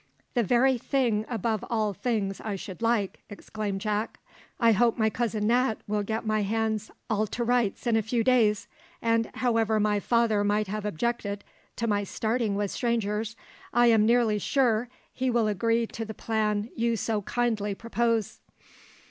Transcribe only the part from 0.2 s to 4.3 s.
"The very thing above all things I should like," exclaimed Jack.